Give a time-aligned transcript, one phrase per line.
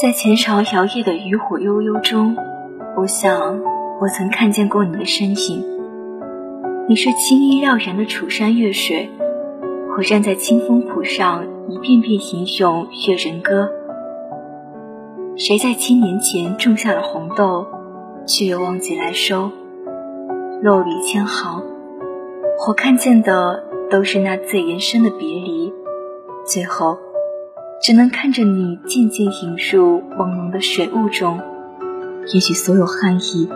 [0.00, 2.36] 在前朝摇曳的渔火悠悠中，
[2.96, 3.60] 我想
[4.00, 5.64] 我曾看见过你的身影。
[6.88, 9.10] 你是青衣绕然的楚山月水，
[9.96, 13.70] 我站在清风浦上，一遍遍吟咏《越人歌》。
[15.36, 17.66] 谁在七年前种下了红豆，
[18.24, 19.50] 却又忘记来收？
[20.62, 21.64] 落笔千行，
[22.68, 25.72] 我看见的都是那最延伸的别离，
[26.46, 26.98] 最后。
[27.80, 31.40] 只能看着你渐渐引入朦胧的水雾中，
[32.34, 33.48] 也许所有憾意，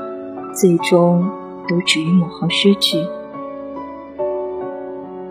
[0.54, 1.28] 最终
[1.68, 3.04] 都止于某行诗句。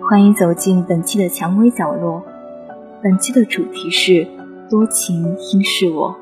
[0.09, 2.23] 欢迎走进本期的蔷薇角落，
[3.01, 4.27] 本期的主题是
[4.69, 6.17] 多情应是我。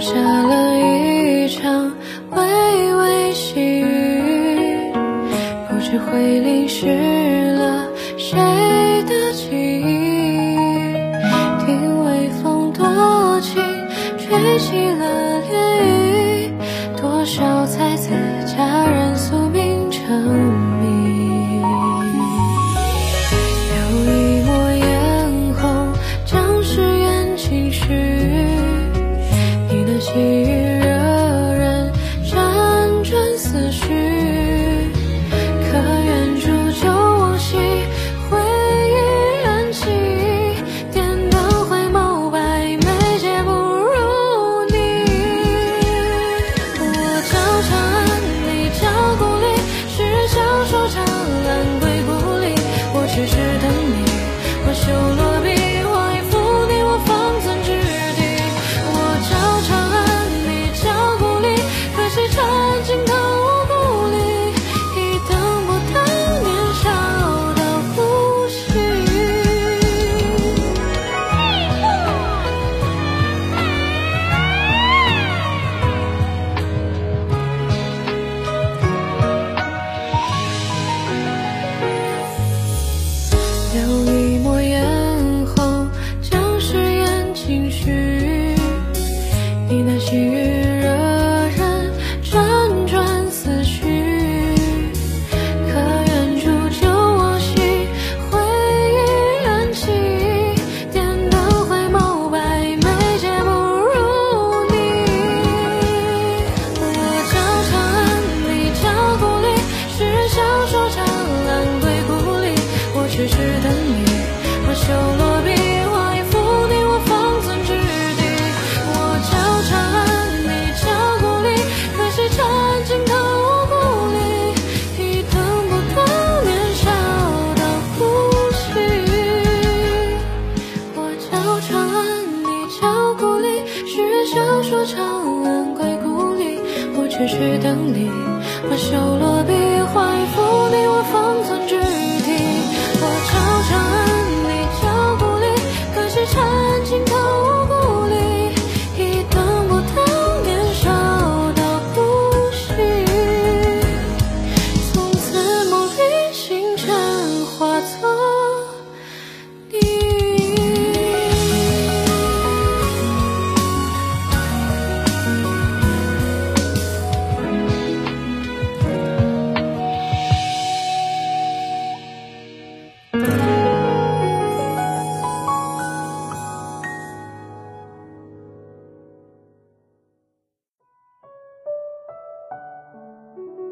[0.00, 1.92] 下了一场
[2.30, 4.92] 微微细雨，
[5.68, 8.36] 不知会淋湿了谁
[9.04, 10.56] 的记忆。
[11.64, 13.62] 听微风多情，
[14.18, 15.29] 吹起了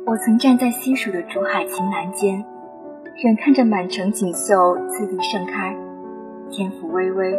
[0.08, 2.42] 我曾站在西蜀的竹海晴岚间，
[3.22, 5.76] 远看着满城锦绣次第盛开，
[6.50, 7.38] 天府巍巍。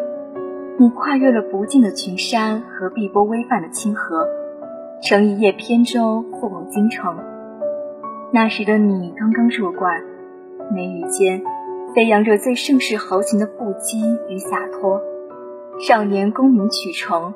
[0.78, 4.24] 你跨越了不尽的群山和碧波微泛的清河，
[5.02, 7.18] 乘一叶扁舟赴往京城。
[8.32, 10.04] 那时的你刚刚入关，
[10.72, 11.42] 眉宇间
[11.96, 15.02] 飞扬着最盛世豪情的不羁与洒脱。
[15.88, 17.34] 少年功名取成，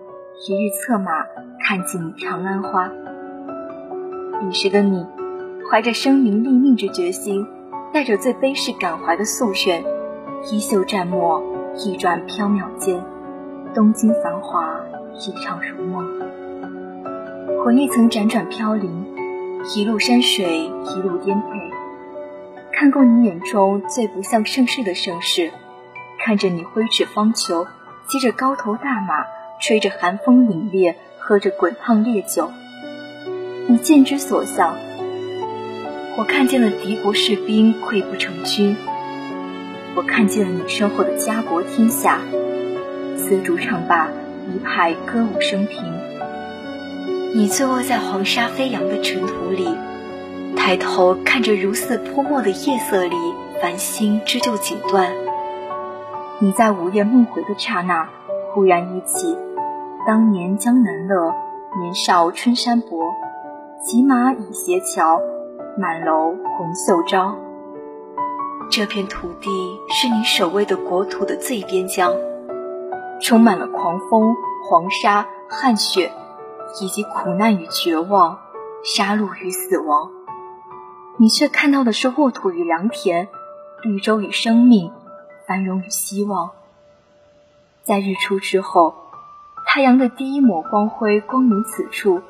[0.48, 1.26] 一日策马
[1.60, 2.92] 看尽长安花。
[4.40, 5.08] 彼时的你。
[5.70, 7.48] 怀着生民立命之决心，
[7.92, 9.84] 带着最悲世感怀的夙愿，
[10.52, 11.42] 衣袖蘸墨，
[11.78, 13.02] 一转缥缈间，
[13.74, 14.80] 东京繁华
[15.16, 16.06] 一场如梦。
[17.64, 19.06] 回忆曾辗转飘零，
[19.74, 21.48] 一路山水，一路颠沛，
[22.72, 25.50] 看过你眼中最不像盛世的盛世，
[26.20, 27.66] 看着你挥斥方遒，
[28.08, 29.26] 骑着高头大马，
[29.60, 32.52] 吹着寒风凛冽，喝着滚烫烈酒。
[33.68, 34.76] 你箭之所向，
[36.16, 38.78] 我看见了敌国士兵溃不成军。
[39.96, 42.20] 我看见了你身后的家国天下，
[43.18, 44.10] 丝竹唱罢，
[44.54, 45.84] 一派歌舞升平。
[47.36, 49.68] 你坐卧在黄沙飞扬的尘土里，
[50.56, 53.16] 抬头看着如似泼墨的夜色里
[53.60, 55.10] 繁星织就锦缎。
[56.40, 58.08] 你在午夜梦回的刹那，
[58.54, 59.36] 忽然忆起
[60.06, 61.34] 当年江南乐，
[61.82, 63.16] 年少春山薄，
[63.84, 65.20] 骑马倚斜桥，
[65.76, 67.36] 满楼红袖招。
[68.70, 69.50] 这片土地
[69.90, 72.14] 是你守卫的国土的最边疆，
[73.20, 74.36] 充满了狂风、
[74.70, 76.12] 黄沙、汗血，
[76.80, 78.40] 以及苦难与绝望、
[78.84, 80.12] 杀戮与死亡。
[81.18, 83.28] 你却看到的是沃土与良田，
[83.82, 84.92] 绿洲与生命，
[85.48, 86.52] 繁荣与希望。
[87.82, 88.94] 在日出之后，
[89.66, 92.22] 太阳的第一抹光辉光临此处，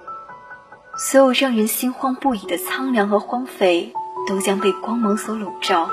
[0.95, 3.93] 所有让人心慌不已的苍凉和荒废，
[4.27, 5.89] 都将被光芒所笼罩。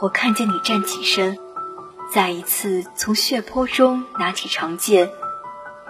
[0.00, 1.38] 我看见你站起身，
[2.12, 5.08] 再一次从血泊中拿起长剑，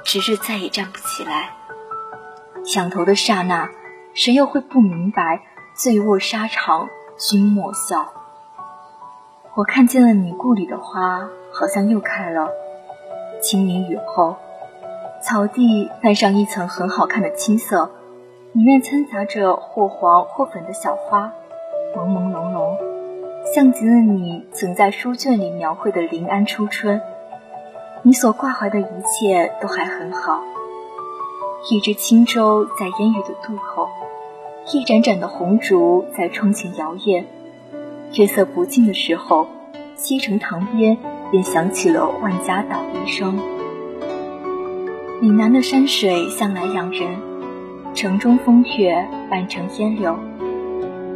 [0.05, 1.57] 直至再也站不起来。
[2.65, 3.71] 想头的刹那，
[4.13, 5.41] 谁又会不明白
[5.75, 8.13] 醉卧沙场君莫笑？
[9.55, 12.51] 我看见了你故里的花，好像又开了。
[13.41, 14.37] 清明雨后，
[15.23, 17.91] 草地泛上一层很好看的青色，
[18.55, 21.33] 里面掺杂着或黄或粉的小花，
[21.97, 22.77] 朦朦胧胧。
[23.55, 27.01] 像极了你曾在书卷里描绘的临安初春，
[28.03, 30.43] 你所挂怀的一切都还很好。
[31.71, 33.89] 一只轻舟在烟雨的渡口，
[34.71, 37.25] 一盏盏的红烛在窗前摇曳。
[38.13, 39.47] 月色不尽的时候，
[39.97, 40.99] 西城塘边
[41.31, 43.41] 便响起了万家捣衣声。
[45.23, 47.17] 岭南的山水向来养人，
[47.95, 50.19] 城中风月半城烟柳。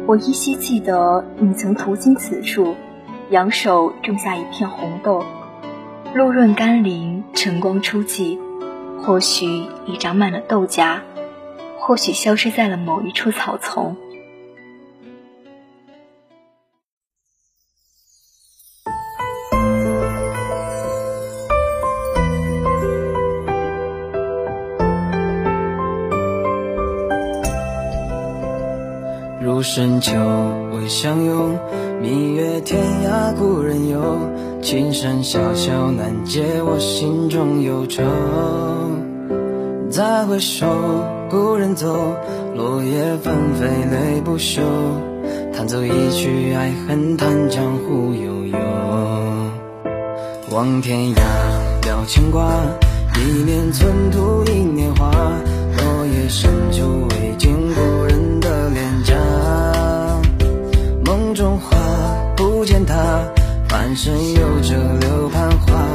[0.05, 2.75] 我依稀记得你曾途经此处，
[3.29, 5.23] 仰手种下一片红豆，
[6.13, 8.37] 露润甘霖，晨光初霁。
[9.03, 11.01] 或许已长满了豆荚，
[11.79, 13.95] 或许消失在了某一处草丛。
[29.69, 30.13] 深秋
[30.73, 31.59] 未相拥，
[32.01, 33.99] 明月天涯故人游。
[34.61, 38.01] 青山小桥难解我心中忧愁。
[39.91, 40.65] 再回首，
[41.29, 41.97] 故人走，
[42.55, 44.61] 落叶纷飞泪不休。
[45.53, 48.57] 弹奏一曲爱恨，叹江湖悠悠。
[50.49, 51.19] 望天涯，
[51.85, 52.49] 了牵挂，
[53.17, 55.11] 一念寸土一年华。
[55.11, 59.36] 落叶深秋未见故人的脸颊。
[61.37, 61.77] 中花
[62.35, 62.95] 不见他
[63.69, 65.85] 半生有着柳盼花，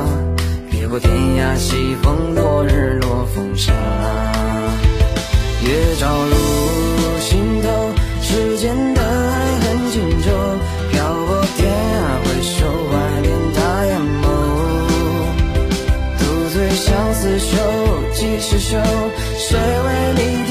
[0.70, 3.72] 别过天涯西风，落日落风沙。
[5.64, 6.32] 月照入
[7.18, 7.90] 心头，
[8.22, 10.30] 世间的爱恨情仇，
[10.92, 14.24] 漂泊天涯，回首怀念他眼眸。
[16.20, 17.50] 独醉相思愁，
[18.14, 18.78] 几时休？
[19.38, 20.41] 谁为你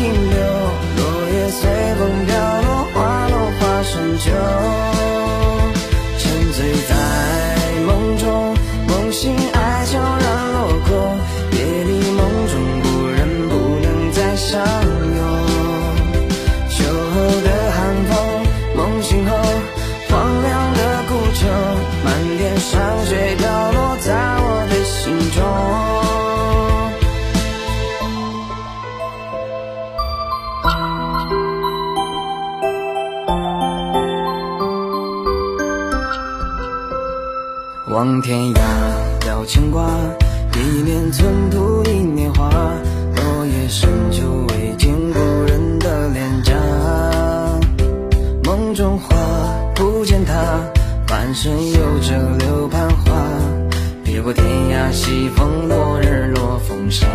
[54.21, 57.07] 越过天涯，西风落日落风沙，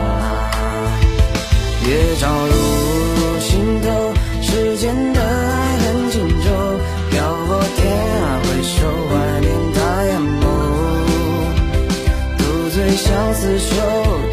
[1.87, 4.13] 月照入心头。
[4.43, 6.51] 世间的爱恨情仇，
[7.11, 8.75] 漂泊天涯，回首
[9.09, 10.11] 怀念他眼
[10.41, 10.45] 眸。
[12.39, 13.71] 独醉相思愁，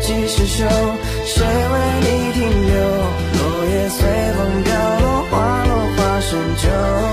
[0.01, 0.65] 几时休？
[1.25, 2.73] 谁为你停留？
[3.37, 4.01] 落叶随
[4.35, 7.12] 风飘落，花落花深秋。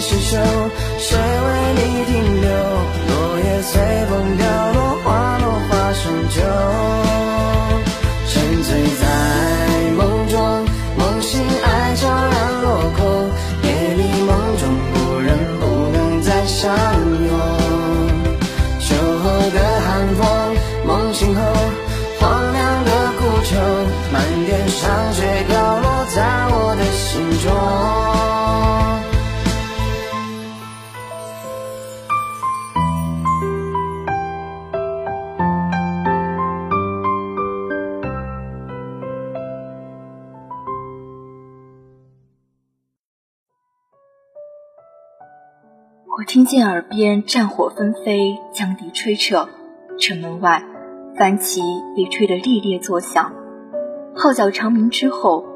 [0.00, 0.38] 是手，
[0.98, 1.57] 谁为
[46.28, 49.48] 听见耳边战火纷飞，羌笛吹彻，
[49.98, 50.62] 城门外
[51.16, 51.62] 帆旗
[51.96, 53.32] 被吹得猎猎作响。
[54.14, 55.46] 号角长鸣之后，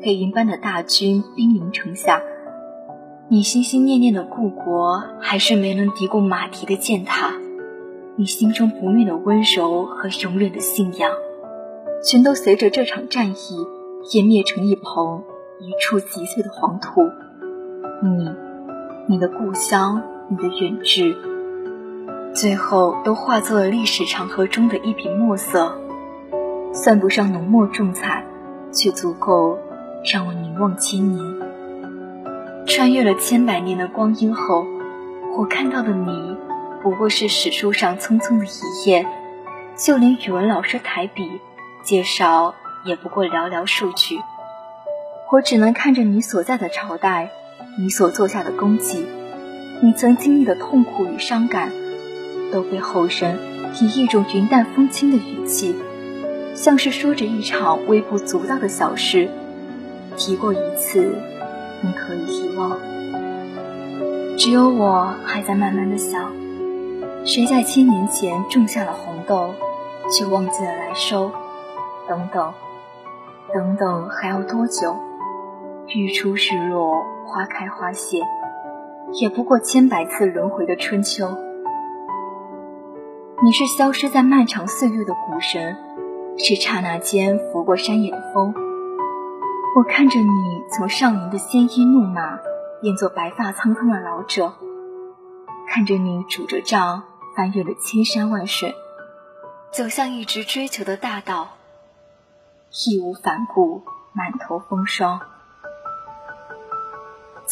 [0.00, 2.22] 黑云般的大军兵临城下。
[3.28, 7.34] 你心心念念的故国，还是没能敌过马蹄的践踏。
[8.16, 11.10] 你心中不灭的温柔和永远的信仰，
[12.02, 13.34] 全都随着这场战役
[14.10, 15.24] 湮灭成一捧
[15.60, 17.02] 一触即碎的黄土。
[18.02, 18.30] 你，
[19.10, 20.02] 你的故乡。
[20.28, 21.16] 你的远志，
[22.34, 25.78] 最后都化作了历史长河中的一笔墨色，
[26.72, 28.24] 算不上浓墨重彩，
[28.72, 29.58] 却足够
[30.10, 31.24] 让我凝望千年。
[32.66, 34.64] 穿越了千百年的光阴后，
[35.36, 36.36] 我看到的你，
[36.82, 39.06] 不过是史书上匆匆的一页，
[39.76, 41.40] 就连语文老师抬笔
[41.84, 44.18] 介绍，也不过寥寥数句。
[45.30, 47.30] 我只能看着你所在的朝代，
[47.78, 49.06] 你所做下的功绩。
[49.84, 51.72] 你曾经历的痛苦与伤感，
[52.52, 53.36] 都被后人
[53.80, 55.74] 以一种云淡风轻的语气，
[56.54, 59.28] 像是说着一场微不足道的小事，
[60.16, 61.16] 提过一次，
[61.80, 62.78] 你可以遗忘。
[64.38, 66.30] 只有我还在慢慢的想，
[67.24, 69.52] 谁在千年前种下了红豆，
[70.16, 71.32] 却忘记了来收？
[72.08, 72.52] 等等，
[73.52, 74.96] 等等，还要多久？
[75.88, 78.22] 日出日落，花开花谢。
[79.14, 81.36] 也不过千百次轮回的春秋。
[83.44, 85.76] 你是消失在漫长岁月的古神，
[86.38, 88.54] 是刹那间拂过山野的风。
[89.76, 92.38] 我看着你从少年的鲜衣怒马，
[92.80, 94.54] 变作白发苍苍的老者，
[95.68, 97.02] 看着你拄着杖
[97.36, 98.74] 翻越了千山万水，
[99.72, 101.48] 走向一直追求的大道，
[102.70, 103.82] 义无反顾，
[104.14, 105.20] 满头风霜。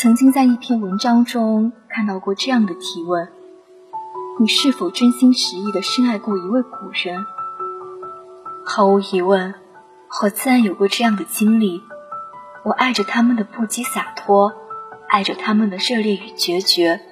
[0.03, 3.29] 曾经在一篇文章中看到过这样的提问：
[4.41, 7.27] 你是否真心实意的深爱过一位古人？
[8.65, 9.53] 毫无疑问，
[10.23, 11.83] 我自然有过这样的经历。
[12.65, 14.55] 我爱着他们的不羁洒脱，
[15.07, 17.03] 爱着他们的热烈与决绝，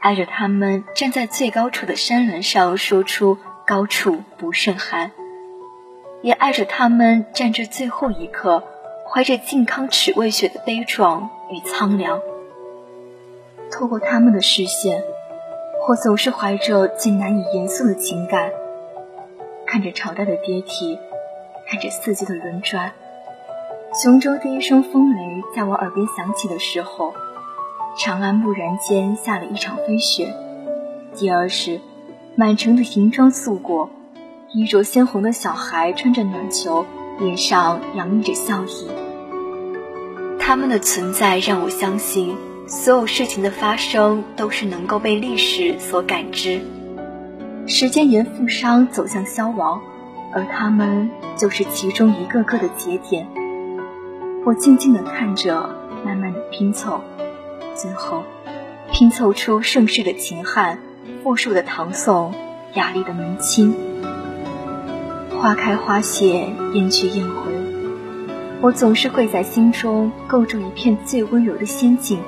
[0.00, 3.36] 爱着他们站在最高处的山峦上说出
[3.68, 5.12] “高处不胜寒”，
[6.24, 8.64] 也爱着他们站至最后一刻。
[9.10, 12.20] 怀着靖康耻未雪的悲壮与苍凉，
[13.72, 15.02] 透过他们的视线，
[15.88, 18.50] 我总是怀着最难以言诉的情感，
[19.66, 20.98] 看着朝代的跌替，
[21.66, 22.92] 看着四季的轮转。
[23.94, 27.14] 雄州第一声风雷在我耳边响起的时候，
[27.96, 30.34] 长安蓦然间下了一场飞雪。
[31.14, 31.80] 第二是，
[32.36, 33.88] 满城的银装素裹，
[34.52, 36.84] 衣着鲜红的小孩穿着暖裘。
[37.18, 38.88] 脸上洋溢着笑意。
[40.38, 46.60] 他们的存在让我相信，所有事情的发生都是能够被历史所感知。
[47.66, 49.82] 时间沿富商走向消亡，
[50.32, 53.26] 而他们就是其中一个个的节点。
[54.46, 55.68] 我静静地看着，
[56.04, 57.02] 慢慢的拼凑，
[57.74, 58.22] 最后
[58.90, 60.78] 拼凑出盛世的秦汉，
[61.22, 62.32] 富庶的唐宋，
[62.72, 63.74] 雅丽的明清。
[65.40, 67.52] 花开花谢，雁去雁回，
[68.60, 72.18] 我总是会在心中构筑一片最温柔的仙境，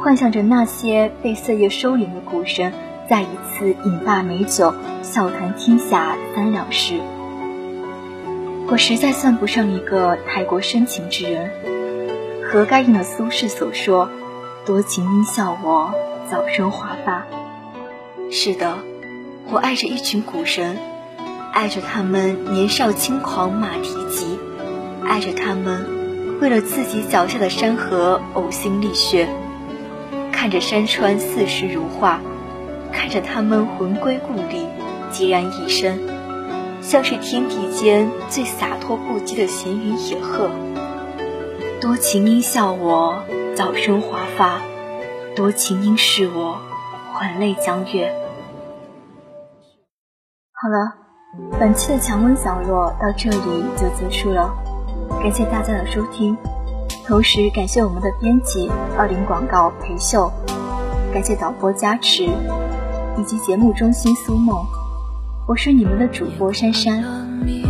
[0.00, 2.72] 幻想着那些被岁月收敛的古人，
[3.06, 6.94] 再一次饮罢美酒，笑谈天下三两事。
[8.68, 11.50] 我实在算不上一个太过深情之人，
[12.42, 14.08] 何该应了苏轼所说
[14.64, 15.92] ：“多情应笑我
[16.30, 17.26] 早生华发。”
[18.32, 18.78] 是的，
[19.50, 20.78] 我爱着一群古人，
[21.56, 24.38] 爱着他们年少轻狂马蹄疾。
[25.02, 29.26] 爱着他们，为了自己脚下的山河呕心沥血；
[30.30, 32.20] 看着山川四时如画，
[32.92, 34.66] 看着他们魂归故里，
[35.10, 35.98] 孑然一身，
[36.82, 40.50] 像是天地间最洒脱不羁的闲云野鹤。
[41.80, 44.60] 多情应笑我早生华发，
[45.34, 46.58] 多情应是我
[47.14, 48.14] 还泪江月。
[50.52, 51.05] 好了，
[51.58, 54.54] 本期的强温小落到这里就结束了。
[55.22, 56.36] 感谢大家的收听，
[57.06, 60.30] 同时感谢我们的编辑二零广告裴秀，
[61.12, 64.64] 感谢导播加持以及节目中心苏梦，
[65.46, 67.02] 我是你们的主播珊珊。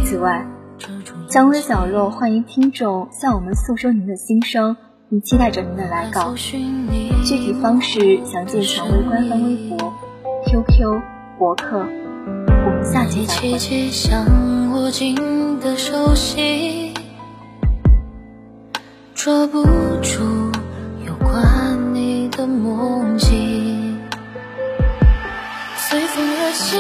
[0.05, 0.47] 此外，
[1.31, 4.77] 蔷薇角落欢迎听众向我们诉说您的心声，
[5.09, 6.35] 并期待着您的来稿。
[6.35, 9.93] 具体方式详见蔷薇官方微博、
[10.47, 11.01] QQ、
[11.39, 11.87] 博客。
[12.87, 13.59] 我们下期再会。
[19.13, 19.65] 捉不
[20.03, 20.53] 住
[21.05, 23.99] 有关你的梦境，
[25.77, 26.79] 随风而起，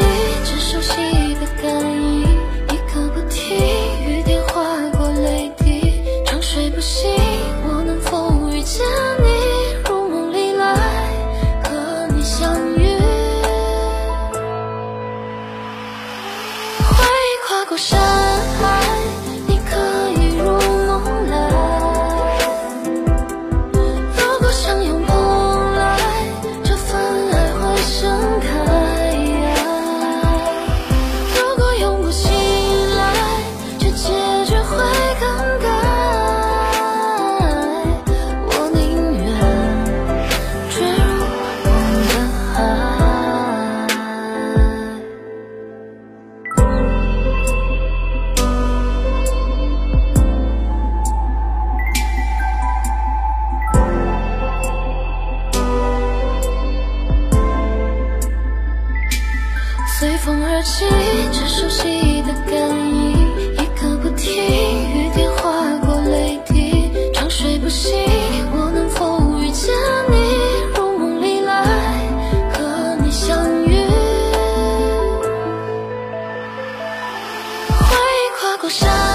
[78.68, 79.05] Sao